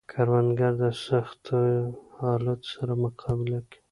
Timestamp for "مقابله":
3.03-3.59